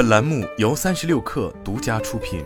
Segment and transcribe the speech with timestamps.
[0.00, 2.42] 本栏目由三十六氪独家出品。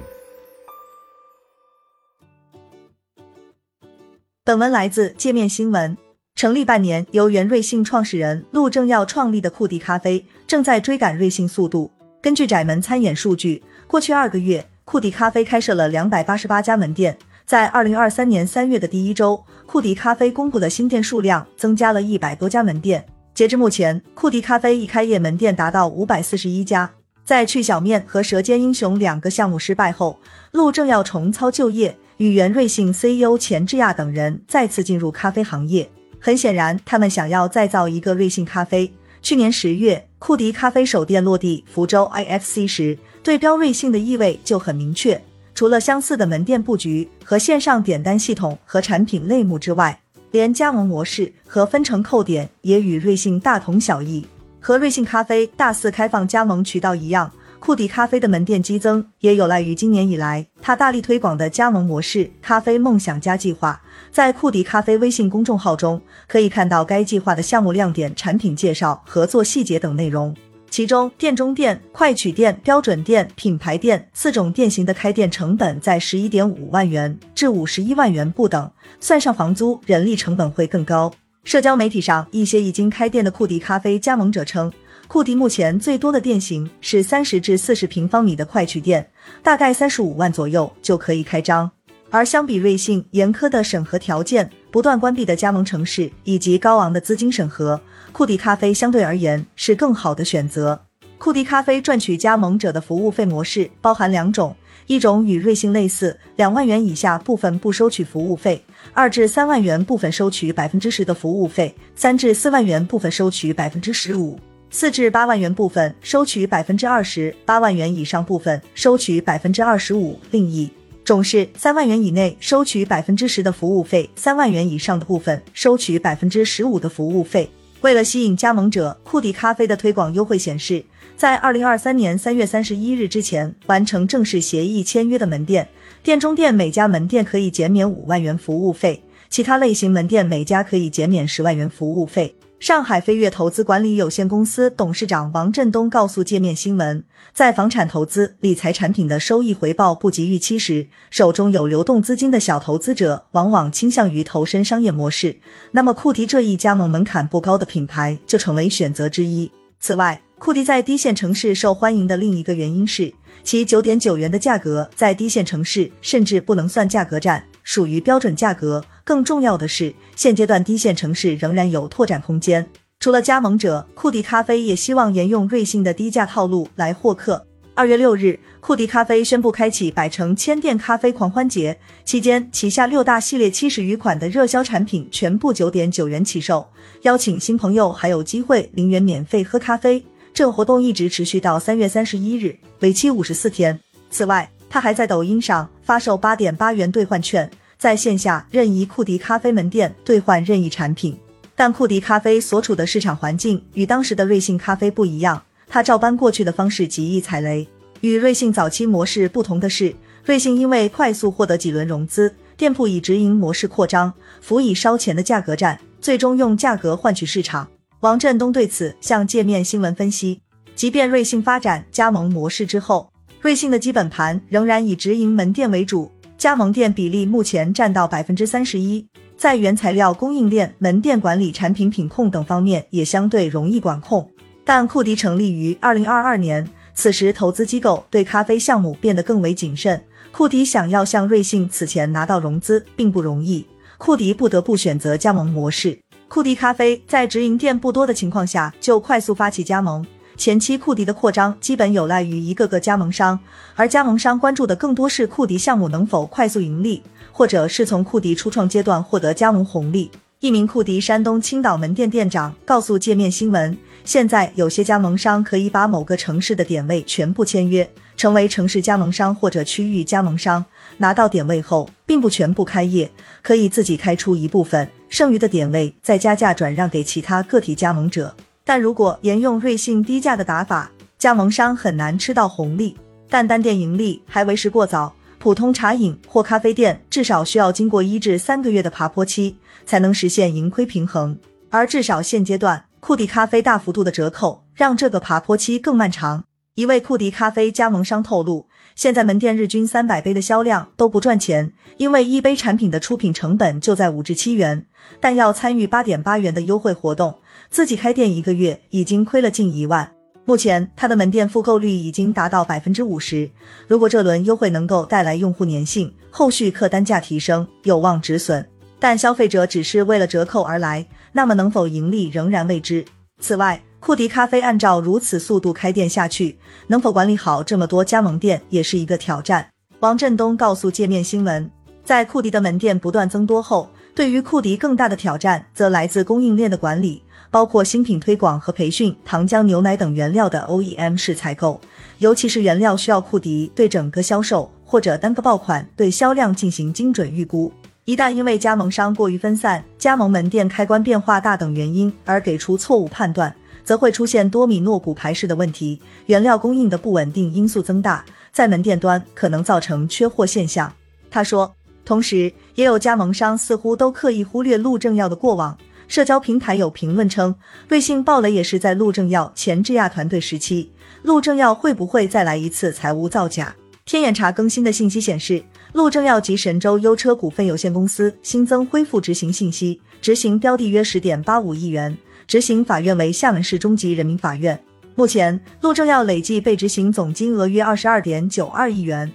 [4.42, 5.96] 本文来自界面新闻。
[6.34, 11.88] 成立半年，由原瑞幸创始人陆正耀创立的库迪咖啡正在追赶瑞幸速度。
[12.20, 17.16] 根据窄门参演数据，过去二个月，库迪咖啡开设了两百八十八家门店。
[17.46, 23.06] 在二零二三年三月的第一周，库迪咖啡公布的新店数量增加了一百多家门店。
[23.32, 26.90] 截至目前，库迪咖啡已开业门店达到五百四十一家。
[27.24, 30.18] 在去小面和舌尖英雄两个项目失败后，
[30.52, 35.88] 陆正耀重操旧业，与原瑞幸 CEO 钱志亚等人再次进入咖啡行业。
[36.20, 38.92] 很显然，他们想要再造一个瑞幸咖啡。
[39.22, 45.18] 去年十月，库迪咖啡首店落地福州 IFC 时，对标瑞幸的意味就很明确。
[45.54, 49.98] 除了相似的门店布局和线上点单系统和产品类目之外，
[50.30, 54.26] 连加盟模式和分成扣点也与瑞幸大同小异。
[54.66, 57.30] 和瑞幸咖啡大肆开放加盟渠道一样。
[57.60, 63.78] 库迪咖啡的门店激增，也有赖于今年以来他大力推广的加盟模式“咖啡梦想家计划”。
[64.10, 70.34] 在库迪咖啡微信公众号中，可以看到该计划的项目亮点、产品介绍、合作细节等内容。
[70.70, 81.12] 其中，店中店、快取店、标准店、品牌店四种店型的开店成本在十一点五万元至五十一万元不等，算上房租、人力成本会更高。
[81.44, 84.72] 社交媒体上，一些已经开店的库迪咖啡加盟者称。
[85.06, 89.10] 库迪目前最多的店型是三十至四十平方米的快取店，
[89.42, 91.70] 大概三十五万左右就可以开张。
[92.08, 97.78] 而相比瑞幸严苛的审核条件、不断关闭的加盟城市以及高昂的资金审核，
[98.12, 100.80] 库迪咖啡相对而言是更好的选择。
[101.18, 108.58] 库迪咖啡赚取加盟者的服务费模式包含两种：一种与瑞幸类似，两万元以下部分不收取服务费；
[108.92, 114.38] 二至三万元部分收取百分之十的服务费，三至四万元部分收取百分之十五。
[114.70, 120.18] 四至八万元部分收取百分之二十八万元以上部分收取百分之二十五。
[120.32, 120.68] 另一
[121.04, 127.48] 种是三万元以内收取百分之十的服务费，三万元以上的部分收取百分之十五的服务费。
[127.84, 130.82] 为了吸引加盟者，库迪咖啡的推广优惠显示，
[131.18, 135.68] 在二零二三年三月三十一日之前完成正式协议签约的门店，
[136.02, 142.34] 店中店每家门店可以减免五万元服务费，其他类型门店每家可以减免十万元服务费。
[142.64, 147.04] 上海飞跃投资管理有限公司董事长王振东告诉界面新闻，
[147.34, 155.36] 在房产投资理财产品的收益回报不及预期时，手中有流动资金的小投资者往往倾向于投身商业模式。
[155.72, 159.52] 那么，库迪这一加盟门槛不高的品牌就成为选择之一。
[159.78, 168.84] 此外，库迪在低线城市受欢迎的另一个原因是，其九点九元的价格在低线城市甚至不能算价格战，属于标准价格。
[169.02, 172.64] 更重要的是，现阶段低线城市仍然有拓展空间。
[173.00, 177.44] 除了加盟者，库迪咖啡也希望沿用瑞幸的低价套路来获客。
[177.74, 186.64] 二月六日，库迪咖啡宣布开启百城千店咖啡狂欢节，期间旗下六大系列七十余款的热销产品全部九点九元起售，
[187.02, 190.02] 邀请新朋友还有机会零元免费喝咖啡。
[190.32, 193.78] 这活动一直持续到三月三十一日，为期五十四天。
[194.08, 197.48] 此外，他还在抖音上发售八点八元兑换券。
[197.78, 201.16] 在线下任意库迪咖啡门店兑换任意产品，
[201.54, 207.68] 但库迪咖啡所处的市场环境与当时的瑞幸咖啡不一样，他照搬过去的方式极易踩雷。
[208.00, 217.68] 与瑞幸早期模式不同的是，瑞幸因为快速获得几轮融资，店铺以直营模式扩张，辅以烧钱的价格战，最终用价格换取市场。
[218.00, 220.40] 王振东对此向界面新闻分析，
[220.74, 223.12] 即便瑞幸发展加盟模式之后，
[223.44, 226.10] 瑞幸的基本盘仍然以直营门店为主。
[226.38, 229.06] 加盟店比例目前占到百分之三十一，
[229.36, 234.26] 在原材料供应链、门店管理、产品品控等方面也相对容易管控。
[234.64, 240.02] 但库迪成立于二零二二年，此时投资机构对咖啡项目变得更为谨慎。
[240.32, 243.66] 库迪想要像瑞幸此前拿到融资并不容易，
[243.98, 245.98] 库迪不得不选择加盟模式。
[246.28, 250.02] 库迪咖啡在直营店不多的情况下就快速发起加盟。
[250.36, 253.38] 前期库迪的扩张基本有赖于一个个加盟商，
[253.74, 257.02] 而加盟商关注的更多是库迪项目能否快速盈利，
[257.32, 260.10] 或者是从库迪初创阶段获得加盟红利。
[260.40, 270.62] 一名库迪山东青岛门店店长告诉界面新闻，现在有些加盟商可以把某个城市的点位全部签约，成为城市加盟商或者区域加盟商。
[270.98, 273.10] 拿到点位后，并不全部开业，
[273.42, 278.34] 可以自己开出一部分，剩余的点位再加价转让给其他个体加盟者。
[278.66, 282.96] 但如果沿用瑞幸低价的打法，加盟商很难吃到红利。
[283.28, 291.38] 但单店盈利还为时过早，普通茶饮或咖啡店至少需要经过一至三个月的爬坡期，才能实现盈亏平衡。
[291.68, 296.44] 而至少现阶段，库迪咖啡大幅度的折扣，让这个爬坡期更漫长。
[296.74, 304.86] 一位库迪咖啡加盟商透露，现在门店日均三百杯的销量都不赚钱，因为一杯产品的出品成本就在五至七元，
[305.20, 307.38] 但要参与八点八元的优惠活动，
[307.70, 310.10] 自己开店一个月已经亏了近一万。
[310.44, 313.50] 目前他的门店复购率已经达到百分之五十，
[313.88, 318.64] 如果这轮优惠能够带来用户粘性，后续客单价提升有望止损。
[319.00, 323.04] 但消费者只是为了折扣而来，那么能否盈利仍然未知。
[323.40, 326.58] 此外，库迪咖啡按照如此速度开店下去，
[326.88, 329.66] 能否管理好这么多加盟店也是一个挑战。
[330.00, 331.70] 王振东告诉界面新闻，
[332.04, 341.80] 在库迪的门店不断增多后，对于库迪更大的挑战则来自供应链的管理，包括新品推广和培训、糖浆、牛奶等原料的 OEM 式采购，
[342.18, 347.72] 尤其是原料需要库迪对整个销售或者单个爆款对销量进行精准预估。
[348.04, 360.92] 一旦因为加盟商过于分散、加盟门店开关变化大等原因而给出错误判断，则会出现多米诺骨牌式的问题，原料供应的不稳定因素增大，在门店端可能造成缺货现象。
[361.30, 365.76] 他说，同时也有加盟商似乎都刻意忽略陆正耀的过往。
[366.06, 367.54] 社交平台有评论称，
[367.88, 370.90] 瑞幸暴雷也是在陆正耀前智亚团队时期。
[371.22, 373.74] 陆正耀会不会再来一次财务造假？
[374.04, 375.64] 天眼查更新的信息显示，
[375.94, 382.16] 陆正耀及神州优车股份有限公司新增恢复执行信息，执行标的约十点八五亿元。
[382.46, 384.78] 执行法院为厦门市中级人民法院。
[385.14, 389.30] 目前，陆正耀累计被执行总金额约二十二点九二亿元。